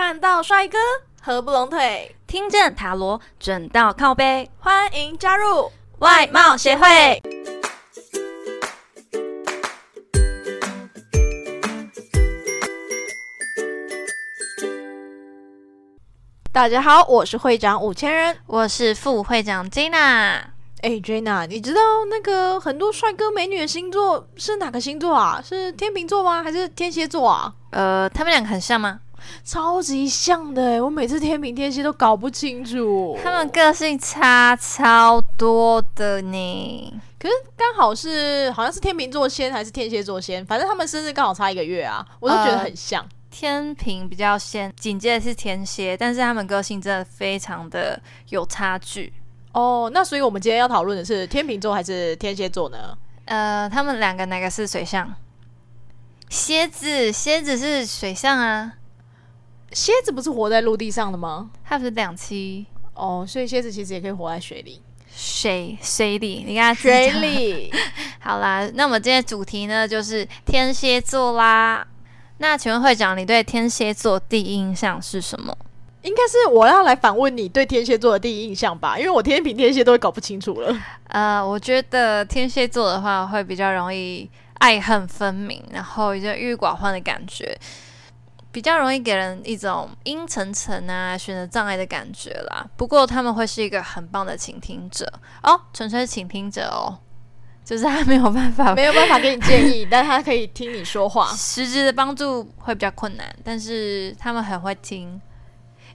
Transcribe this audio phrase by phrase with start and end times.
[0.00, 0.78] 看到帅哥
[1.20, 7.20] 合不拢腿，听见塔罗准到靠背，欢迎加入外貌协会。
[16.52, 20.42] 大家好，我是会长五千人，我是副会长 Jina。
[20.82, 25.42] 哎，Jina，你知道那个很多帅哥美女的星座是哪个星座啊？
[25.44, 26.44] 是天秤座吗？
[26.44, 27.52] 还是天蝎座啊？
[27.72, 29.00] 呃，他们两个很像吗？
[29.44, 37.00] 超级像的，我每次天平天蝎都搞不清楚，他们个性差超多的呢。
[37.18, 43.04] 可是刚好是好像是天秤座先还是天蝎座先，反正他们生日刚好差一个月啊，我都觉得很像。
[43.30, 49.12] 天平比较先，紧接着是天蝎，但是他们个性真的非常的有差距
[49.52, 49.90] 哦。
[49.92, 52.96] 那所以我们今天要讨论的是天秤座还是天蝎座呢？
[53.26, 55.14] 呃，他们两个哪个是水象？
[56.30, 58.72] 蝎子，蝎子是水象啊。
[59.72, 61.50] 蝎子不是活在陆地上的吗？
[61.64, 62.64] 它不是两栖
[62.94, 64.80] 哦，所以蝎子其实也可以活在水里。
[65.14, 67.72] 水水里，你看水里。
[68.20, 71.86] 好啦，那我们今天主题呢就是天蝎座啦。
[72.38, 75.56] 那请问会长，你对天蝎座第一印象是什么？
[76.02, 80.74] 应该是我要来反问你对天蝎座的第一印象吧，因为我天平天蝎都会搞不清楚了。
[81.08, 87.58] 呃，我觉得天蝎座的话会比较容易爱恨分明，然后一郁郁寡欢的感觉。
[88.50, 92.66] 比较容易给人一种阴沉沉啊、选择障碍的感觉啦。
[92.76, 95.10] 不过他们会是一个很棒的倾听者
[95.42, 96.98] 哦，纯粹是倾听者哦，
[97.64, 101.26] 就是他没有办法， 没有办法给你建议，但他可以听你说话。
[101.36, 105.20] 实质的帮助会比较困难，但是他们很会听，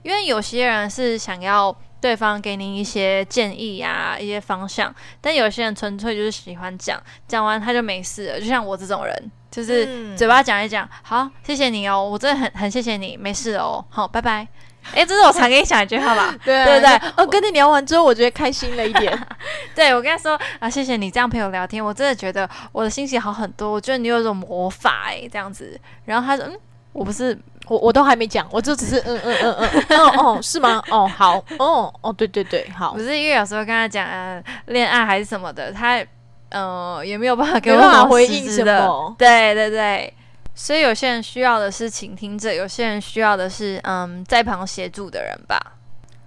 [0.02, 9.30] 因为有些人是想要对方给你一些建议啊、一些方向，但有些人纯粹就是喜欢讲，讲完他就没事了，就像我这种人。
[9.54, 14.44] 就是嘴巴讲一讲，好，谢谢你哦，我真的很很谢谢你，没事哦，好，拜拜。
[14.92, 16.34] 哎，这是我常跟你讲一句话吧？
[16.44, 19.16] 对对对，哦，跟你聊完之后，我觉得开心了一点。
[19.76, 23.70] 对我跟他说啊，谢谢你这样陪我聊天，我真的觉得我的心情好很多。
[23.70, 25.80] 我觉得你有一种魔法哎，这样子。
[26.04, 26.58] 然后他说，嗯，
[26.92, 30.82] 我不是，我我都还没讲，我就只是嗯嗯嗯嗯，哦 哦，是吗？
[30.90, 32.92] 哦，好，哦哦，对对对，好。
[32.92, 36.04] 不是因为有时候跟他讲呃恋爱还是什么的，他。
[36.54, 39.14] 嗯，也没有办法给我回应什么。
[39.18, 40.14] 对对对，
[40.54, 45.58] 所以有些人需要的是倾听者，有些人需要的是嗯在旁协助的人吧。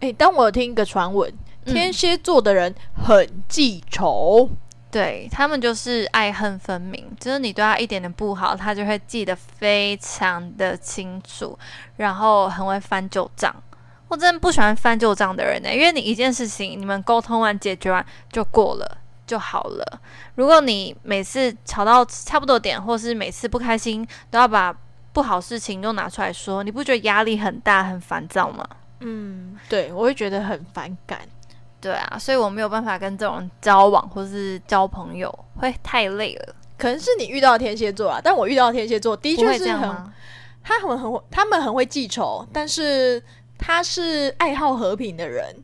[0.01, 1.33] 哎，当我有听一个传闻，
[1.65, 4.49] 天蝎座的人很记仇，
[4.91, 11.57] 对他们就是爱恨分明，就是你对他一点点不好，他就会记得非常的清楚，
[11.95, 13.55] 然后很会翻旧账。
[14.09, 18.97] 我真的不喜欢翻旧账的人呢，因为你一件事情你们沟通完解决完就过了。
[19.27, 20.01] 就好了。
[20.33, 24.75] 如果你每次吵到差不多点，或是每次不开心，都要把
[25.13, 28.67] 不好事情都拿出来说，你不觉得压力很大、很烦躁吗？
[29.01, 31.19] 嗯，对，我会觉得很反感。
[31.79, 36.55] 对啊，所以我没有办法跟这种人交往或是交朋友，会太累了。
[36.77, 39.89] 可能是你遇到天蝎座啊，但我遇到天蝎座的确是很，
[40.63, 43.21] 他很很他们很会记仇，但是
[43.57, 45.55] 他是爱好和平的人。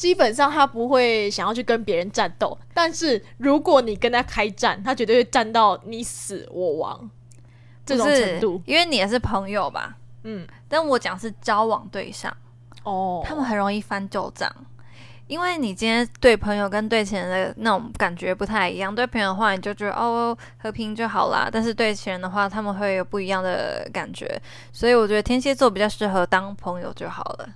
[0.00, 7.10] 基本上他不会想要去跟别人战斗，但是如果你跟他开战，他绝对会战到你死我亡
[7.84, 8.62] 这种程度。
[8.64, 9.94] 因为你也是朋友吧？
[10.22, 12.34] 嗯，但我讲是交往对象
[12.84, 14.50] 哦，他们很容易翻旧账。
[15.26, 24.40] 因为你今天对朋友跟对前人的那种感觉不太一样，对朋友的话你就觉得哦和平就好啦，但是对前人的话他们会有不一样的感觉，
[24.72, 27.48] 所以我觉得天蝎座比较适合当朋友就好了。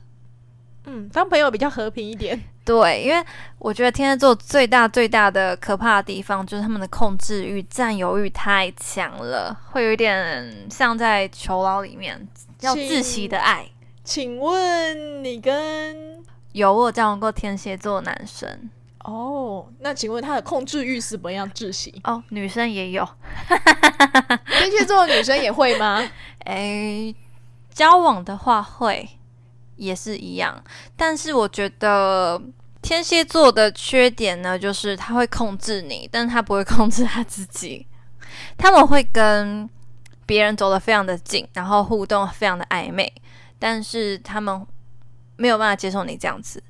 [0.86, 2.40] 嗯，当朋友比较和平一点。
[2.64, 3.24] 对，因为
[3.58, 12.26] 我觉得天蝎座最大最大的可怕的地方就是他们的控制欲、占有欲太强了，会有一点像在囚牢里面
[12.60, 13.66] 要窒息的爱。
[14.02, 16.22] 请问你跟
[16.52, 18.70] 有我交往过天蝎座男生
[19.04, 19.66] 哦？
[19.80, 22.00] 那请问他的控制欲是怎么样窒息？
[22.04, 23.06] 哦，女生也有，
[24.46, 26.02] 天蝎座的女生也会吗？
[26.44, 27.14] 哎，
[27.70, 29.08] 交往的话会。
[29.76, 30.62] 也是一样，
[30.96, 32.40] 但是我觉得
[32.82, 37.86] 天蝎座的缺点呢，就是他会控制你，但是他不会控制他自己。
[38.56, 39.68] 他们会跟
[40.26, 43.12] 别人走得非常的近，然后互动非常的暧昧，
[43.58, 44.66] 但是他们
[45.36, 46.62] 没有办法接受你这样子。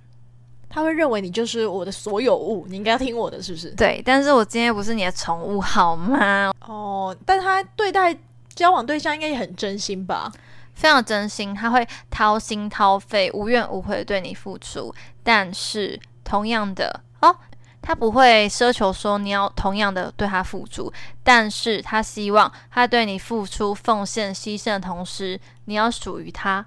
[0.68, 3.70] 他会认为你就是我的所有物，你应该要听我的，是不是？
[3.70, 6.52] 对，但是我今天不是你的宠物，好吗？
[6.66, 8.16] 哦，但他对待
[8.54, 10.32] 交往对象应该也很真心吧？
[10.74, 14.94] 非常真心，他会掏心掏肺、无怨无悔对你付出。
[15.22, 17.34] 但是，同样的哦，
[17.80, 20.92] 他不会奢求说你要同样的对他付出，
[21.22, 26.66] 但是他希望他对你付出、奉献、牺牲的同时，你要属于他。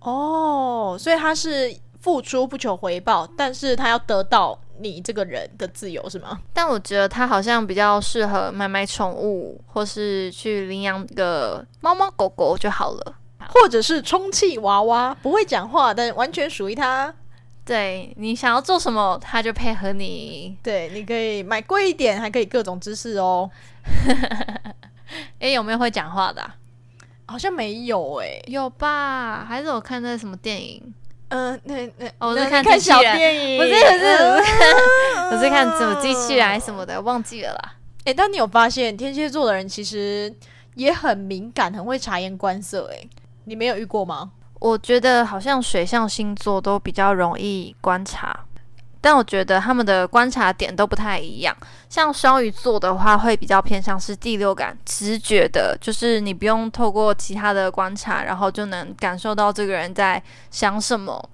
[0.00, 6.40] 哦，所以他是付出不求回报，但是他要得到你这个人的自由，是吗？
[6.52, 13.14] 但我觉得他好像比较适合买买宠物，或是去领养个猫猫狗狗就好了，
[13.48, 17.12] 或者是充气娃娃，不会讲话，但完全属于他。
[17.64, 20.56] 对你想要做什么，他就配合你。
[20.62, 23.50] 对，你可以买贵一点，还可以各种姿势哦。
[25.40, 26.42] 哎，有没有会讲话的？
[27.26, 29.44] 好像没有哎，有吧？
[29.44, 30.94] 还是我看那什么电影？
[31.30, 34.06] 嗯，那那我是看看小电影，不是不是，
[35.34, 37.74] 我是看什么机器人什么的，忘记了啦。
[38.04, 40.32] 哎，但你有发现天蝎座的人其实
[40.76, 42.88] 也很敏感，很会察言观色。
[42.92, 43.08] 哎，
[43.46, 44.32] 你没有遇过吗？
[44.58, 48.36] 我觉得好像水象星座都比较容易观察，
[49.00, 51.56] 但我觉得他们的观察点都不太一样。
[51.88, 60.20] 像双鱼座的话，会比较偏向是第六感、直觉的，就是你不用透过其他的观察，然后就能感受到这个人在
[60.50, 61.30] 想什么。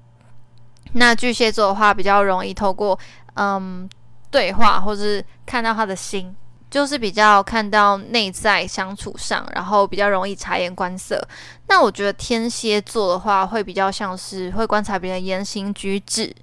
[0.94, 2.99] 那巨蟹座的话，比较容易透过
[3.35, 3.88] 嗯
[4.31, 6.35] 对话，或是看到他的心。
[6.73, 11.23] 就是比较看到内在相处上，然后比较容易察言观色。
[11.69, 16.35] 那我觉得天蝎座的话，会比较像是会观察别人言行举止，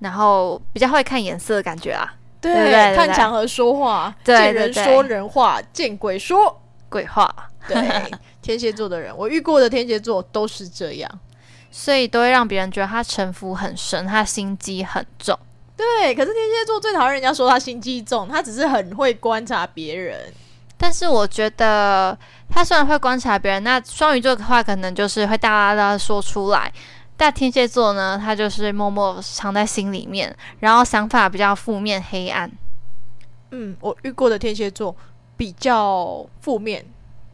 [0.00, 2.06] 然后比较会看颜色的感觉啊。
[2.38, 6.60] 对，看场合说话，见人说人话，见鬼说
[6.90, 7.34] 鬼话。
[7.66, 8.12] 对，
[8.42, 11.10] 天蝎座的人，我遇过的天蝎座都是这样，
[11.70, 15.34] 所以都会让别人觉得他城府很深，他心机很重。
[15.78, 20.18] 对，可是天蝎座最讨厌人家说他心机重，他只是很会观察别人。
[20.76, 22.18] 但是我觉得
[22.50, 26.72] 他虽然会观察别人，那双鱼座的话可能就是会大大大说出来，
[27.16, 32.50] 但天蝎座呢，他就是默默藏在心里面，然后想法比较负面黑暗。
[33.52, 34.94] 嗯，我遇过的天蝎座
[35.36, 36.84] 比较负面。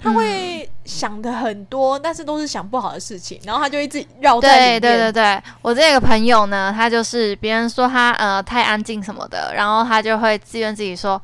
[0.05, 4.81] 他会想的很多，但是都是想不好的事情，然后他就一直绕在里面。
[4.81, 11.21] 对对对对，我这个朋友呢，他就是别人说他呃太安静什么的，然后他就会自怨自己说，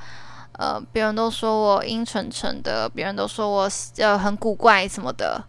[0.53, 5.44] 呃，别人都说我阴沉沉的，别人都说我呃很古怪什么的，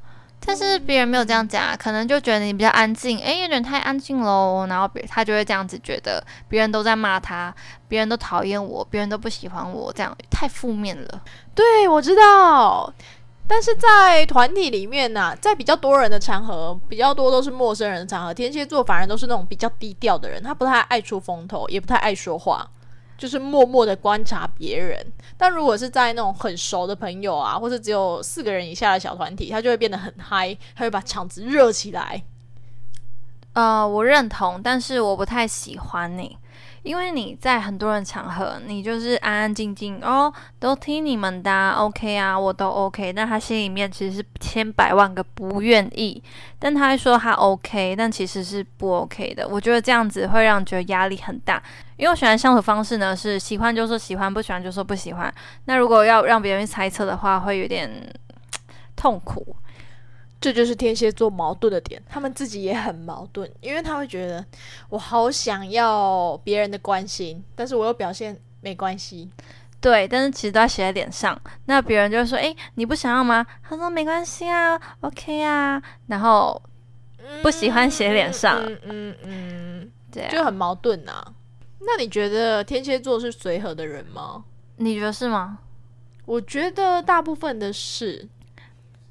[0.45, 7.53] 但是别人没有这样讲，可能就觉得你比较安静，哎，有点太安静喽，然后别他就会这样子觉得，别人都在骂他，
[7.87, 11.21] 别人都讨厌我，别人都不喜欢我，这样太负面了。
[11.55, 12.93] 对，我知道。
[13.53, 22.65] 但是在团体里面呢，在比较多人的场合，比较多都是陌生人的场合，天蝎座反而都是那种比较低调的人，他不太爱出风头，也不太爱说话，
[23.17, 25.05] 就是默默的观察别人。
[25.37, 32.23] 但如果是在那种很熟的朋友啊，或者只有四个人以下的小团体，他就会变得很嗨，他会把场子热起来。
[33.51, 36.37] 呃，我认同，但是我不太喜欢你。
[36.83, 43.13] 因为你在很多人场合，你就是安安静静哦，都听你们的，OK 啊，我都 OK。
[43.13, 46.21] 但他心里面其实是千百万个不愿意，
[46.57, 49.47] 但他还说他 OK，但其实是不 OK 的。
[49.47, 51.61] 我觉得这样子会让人觉得压力很大。
[51.97, 55.31] 因为我喜欢相处方式呢，是喜欢就说喜欢，不喜欢就说不喜欢。
[55.65, 58.11] 那如果要让别人猜测的话，会有点
[58.95, 59.55] 痛苦。
[60.41, 64.43] 这就是天蝎座矛盾的点，他们自己也很矛盾，因为他会觉得
[64.89, 69.29] 我好想要别人的关心，但是我又表现没关系，
[69.79, 76.59] 对，但是其实都要写在脸上，那别人就会说：“哎，你不想要吗？”他说：“没关系啊，OK 啊。”然后
[77.43, 81.23] 不喜欢写脸上，嗯嗯嗯，对，就很矛盾呐。
[81.81, 84.43] 那你觉得天蝎座是随和的人吗？
[84.77, 85.59] 你觉得是吗？
[86.25, 88.27] 我觉得大部分的是。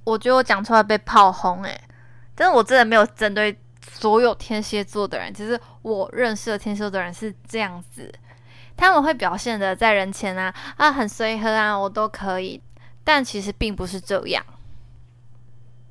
[0.04, 1.80] 我觉得我讲出来被炮轰诶，
[2.34, 3.56] 但是我真的没有针对
[3.90, 8.12] 所有天蝎座的人，其实我认识的天蝎座的人是这样子，
[8.76, 12.60] 他们会表现的在人前啊啊很随和啊，我都可以，
[13.04, 14.44] 但其实并不是这样，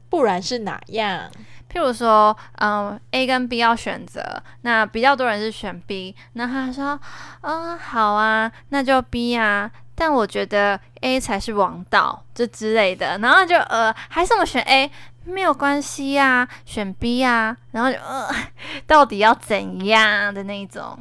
[0.10, 1.30] 不然是哪样？
[1.72, 7.00] 譬如说，嗯，A 跟 B 要选择，那比较多人是选 B，那他说，
[7.42, 9.72] 嗯，好啊，那就 B 啊。
[10.00, 14.90] 但我觉得 A 才是王道，这之类的，然后就呃，还是我选 A
[15.26, 18.34] 没有关系呀，选 B 呀，然后就呃，
[18.88, 20.98] 到底要怎样的那一种？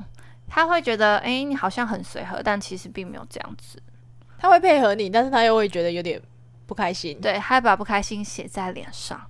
[0.49, 3.81] 他会觉得，哎，你好像很随和，但其实并没有这样子。
[4.37, 6.21] 他会配合你，但是他又会觉得有点
[6.67, 7.21] 不开心。
[7.21, 9.21] 对，他把不开心写在脸上，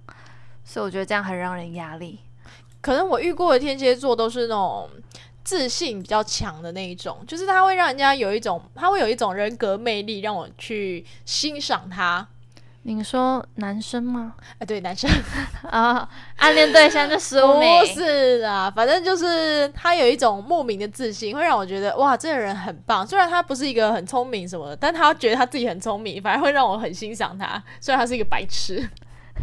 [0.64, 2.20] 所以我觉得这样很让人压力。
[2.80, 4.88] 可能我遇过的天蝎座都是那种。
[5.48, 12.28] 自信比较强的那一种，就是他会让人家有一种，他会有一种人格魅力，让我去欣赏他。
[12.82, 14.34] 你说男生吗？
[14.58, 15.10] 哎，对，男生
[15.70, 23.06] 啊， 暗恋对象就苏不是啊，反正就是他有一种莫名的自信，会让我觉得哇，这个人很棒。
[23.06, 27.62] 虽然他不是一个很聪明什么的，但他觉得他自己很聪明，反而会让我很欣赏他。
[27.80, 28.86] 虽然他是一个白痴。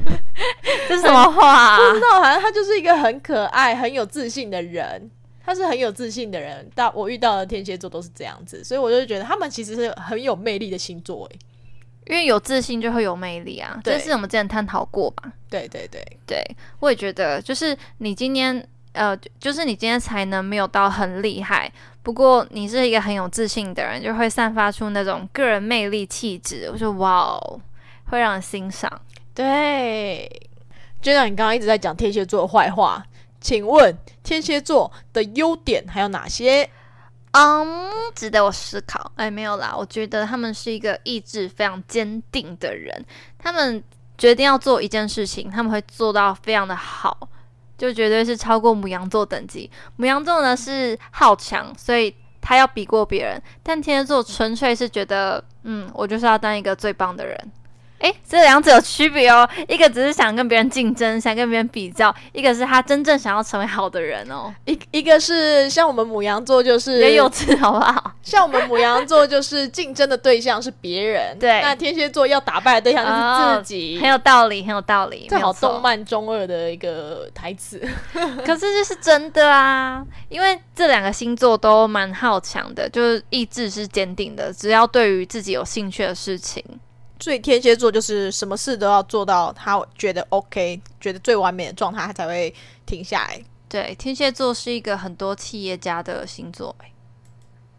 [0.87, 1.77] 这什么话？
[1.81, 5.09] 不知道，好像他就是一个很可爱、很有自信的人。
[5.45, 11.39] 他是很有自信的人，但我遇到的天蝎座都是这样子，所以我就觉得他们其实是很有魅力的星座诶。
[12.07, 15.33] 因为有自信就会有魅力啊，这是我们之前探讨过吧？
[15.49, 16.43] 对对对对，
[16.79, 21.71] 我也觉得，就是你今天呃，就是你今天才能没有到很厉害，
[22.03, 26.69] 不过你是一个很有自信的人，就会散发出那种个人魅力气质。
[26.71, 27.59] 我说哇哦，
[28.11, 29.01] 会让人欣赏。
[29.33, 30.29] 对，
[31.01, 33.03] 就像你刚刚一直在讲天蝎座的坏话。
[33.45, 36.67] 请问天蝎座的优点还有哪些？
[37.33, 39.11] 嗯，值得我思考。
[39.17, 43.05] 哎，没有啦，我觉得他们是一个意志非常坚定的人。
[43.37, 43.83] 他们
[44.17, 47.15] 决定要做一件事情，他们会做到非常的好，
[47.77, 49.69] 就绝对是超过母羊座等级。
[49.97, 53.39] 母羊座呢是好强，所以他要比过别人。
[53.61, 57.37] 但天蝎座纯粹是觉得，嗯，我就是要当一个最棒的人。
[57.99, 59.47] 哎，这两者有区别哦。
[59.67, 64.53] 一个只是想跟别人竞争，想跟别人比较；一个是他真正想要成为好的人哦。
[64.65, 68.11] 一一个是像我们母羊座，就是也有稚，好不好？
[68.21, 71.37] 像我们母羊座，就是竞争的对象是别人。
[71.39, 73.99] 对，那天蝎座要打败的对象就是自己。
[73.99, 75.27] 很有道理，很有道理。
[75.29, 77.81] 这好动漫中二的一个台词，
[78.45, 80.03] 可是这是真的啊。
[80.29, 86.63] 因为这两个星座都蛮好强的，就是意志是坚定的，只要对于自己有兴趣的事情。
[87.25, 92.53] 所以天蝎座就是什么事都要做到他觉得 OK，觉得最完美的状态，他才会
[92.85, 93.43] 停下来。
[93.67, 96.75] 对，天蝎座是一个很多企业家的星座，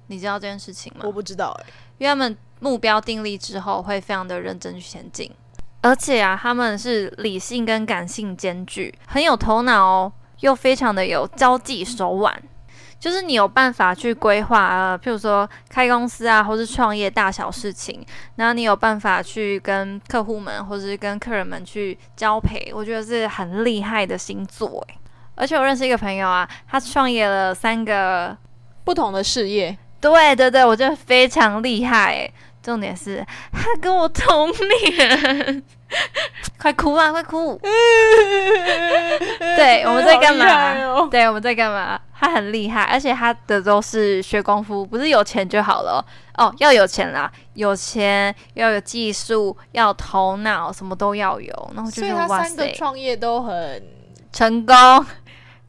[0.09, 1.03] 你知道这件事情吗？
[1.05, 1.67] 我不知道哎，
[1.99, 5.31] 因为他们目标定立之后会非常的认真去前进，
[5.81, 12.43] 而且啊，他们是理性跟感性兼具，很有头脑哦，又非常的有交际手腕。
[12.99, 18.05] 就是你有办法去规划，呃，譬如说开公司啊，或是创业大小事情，
[18.37, 24.99] 然后你有办法去跟客户们或者是跟客人们去交配，我觉得是很厉害的星座诶。
[25.35, 28.37] 而且我认识一个朋友啊，他创业了三个
[28.85, 32.33] 不同的事业，对对对，我觉得非常厉害诶。
[32.67, 35.63] 重点是他跟我同年，
[36.59, 37.57] 快哭啊，快哭！
[39.39, 41.07] 对，我们在干嘛？
[41.09, 41.97] 对，我们在干嘛？
[42.19, 46.05] 他很厉害，而且他的都是学功夫，不是有钱就好了
[46.39, 51.71] 哦，要有钱啦，有钱要有技术，要头脑，什么都要有。
[51.77, 53.81] 然后就是他三个创业都很
[54.33, 54.75] 成功，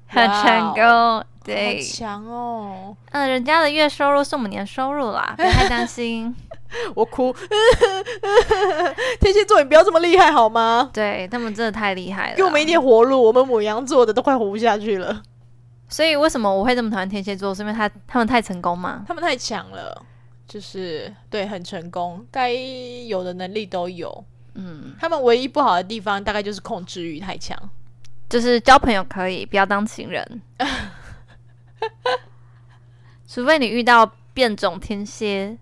[0.10, 1.24] 很成功。
[1.44, 2.98] 对，强哦！
[3.12, 6.36] 嗯，人家的月收入是我们年收入啦，不要太担心。
[6.95, 7.33] 我哭，
[9.19, 10.89] 天蝎座，你不要这么厉害好吗？
[10.93, 15.24] 对他们真的太厉害了，给我们一点活路，我们母羊座的都快活不下去了。
[15.89, 17.55] 所以为什么我会这么讨厌天蝎座？
[17.55, 19.03] 是因为他他们太成功吗？
[19.07, 20.05] 他们太强了，
[20.47, 24.25] 就是对，很成功，该有的能力都有。
[24.55, 27.57] 嗯，他们唯一不好的地方大概就是控制欲太强，
[28.27, 30.41] 就是交朋友可以，不要当情人。
[33.27, 35.57] 除非你遇到变种天蝎，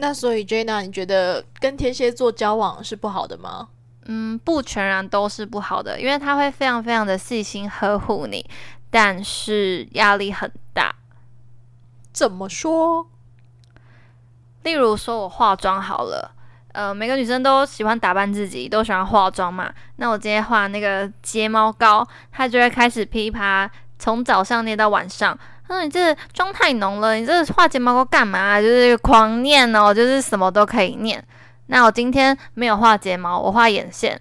[0.00, 3.68] 那所以，Jenna，你觉得跟天蝎座交往是不好的吗？
[4.06, 8.44] 嗯，不全然都是不好的，因为他会非常非常的细心呵护你，
[8.90, 10.94] 但是压力很大。
[12.12, 13.06] 怎么说？
[14.62, 16.34] 例如说我化妆好了，
[16.72, 19.72] 呃，每个女生都喜欢打扮自己，都喜欢化妆嘛。
[19.96, 23.70] 那我今天画那个睫毛膏，她就会开始噼啪。
[23.98, 25.38] 从早上念到晚上，
[25.70, 28.60] 他说：“你这妆太浓了，你这画睫毛膏干嘛？
[28.60, 31.24] 就是狂念哦，就是什么都可以念。
[31.66, 34.20] 那我今天没有画睫毛，我画眼线，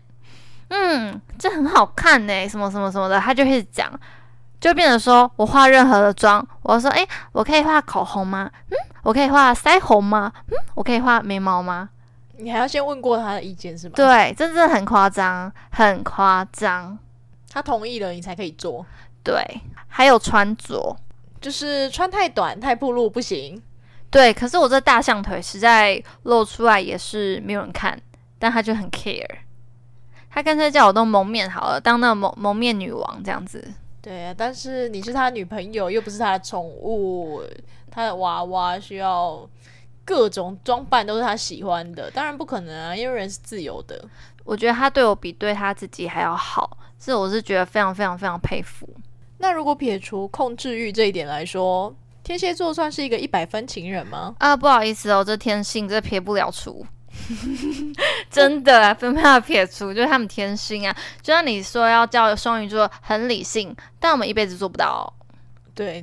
[0.67, 3.91] 嗯，这很好看呢，什么什么什么的，他就开始讲，
[4.61, 8.47] 就变成说我画任何的妆，我说：诶，我可以画口红吗？
[8.69, 10.31] 嗯，我可以画腮红吗？
[10.51, 11.89] 嗯，我可以画眉毛吗？
[12.37, 13.93] 你还要先问过他的意见是吗？
[13.95, 16.95] 对，真的很夸张，很夸张，
[17.51, 18.85] 他同意了，你才可以做。”
[19.25, 19.43] 对，
[19.87, 20.95] 还有穿着，
[21.39, 23.61] 就是穿太短太暴露不行。
[24.11, 27.99] 对，可是我这大象腿实在露出来也是没有人看，
[28.39, 29.23] 但他就很 care，
[30.31, 33.71] 他干脆叫我都蒙面好了，当那蒙蒙面女王这样子。
[34.01, 37.43] 对啊，但是你是他女朋友，又不是他的宠物，
[37.91, 39.47] 他的娃娃需要
[40.03, 44.03] 各种装扮都是他喜欢的，当然不可能啊，因为人是自由的。
[44.43, 48.89] 我觉得他对我比对他自己还要好，这我是觉得非常非常非常佩服。
[49.39, 51.93] 那如果撇除控制欲这一点来说，
[52.23, 54.35] 天蝎座算是一个一百分情人吗？
[54.37, 56.85] 啊，不好意思哦，这天性这撇不了除，
[58.29, 60.95] 真的没办法撇除，就是他们天性啊。
[61.21, 65.11] 就像你说要叫双鱼座很理性，但我们一辈子做不到。
[65.73, 66.01] 对，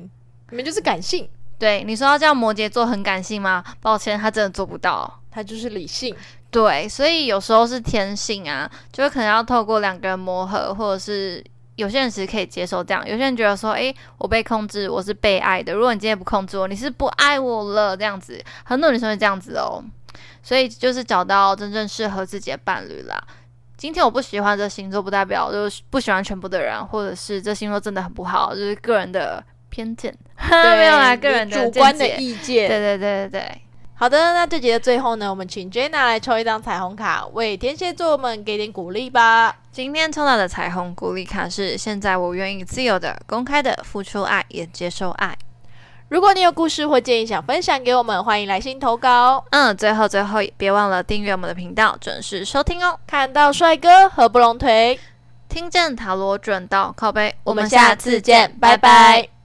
[0.49, 1.29] 你们就是感性。
[1.59, 3.63] 对，你说要叫摩羯座很感性吗？
[3.81, 6.15] 抱歉，他真的做不到，他就是理性。
[6.49, 11.43] 对，所以有时候是天性啊，就可能要透过两个人磨合，或者是
[11.77, 15.73] 有些人其实可以接受这样，有些人觉得说，诶，我被控制，我是被爱的。
[15.73, 19.81] 如果你今天不控制我，你是不爱我了，这样子，很多女生会这样子哦。
[20.41, 23.15] 所以就是找到真正适合自己的伴侣啦。
[23.77, 30.11] 今天我不喜欢这星座，不代表就是不喜欢全部的人，或者是这星座真的很不好，就是个人的偏见，
[30.49, 32.67] 没有啦，个人的主观的意见。
[32.67, 33.61] 对对对对对。
[33.99, 39.55] 好的，那这集的最后呢，我们请 Jenna 来抽一张彩虹卡，为天蝎座们给点鼓励吧。
[39.71, 45.35] 今天抽到的彩虹鼓励卡是：现在我愿意自由的、公开的付出爱，也接受爱。
[46.09, 49.43] 如果你有故事或建议想分享给我们，欢迎来信投稿。
[49.49, 52.99] 嗯，最后最后别忘了订阅我们的频道，准时收听哦。
[53.07, 54.99] 看到帅哥合不拢腿，
[55.49, 59.36] 听见塔罗准到靠背，我们下次见，拜拜。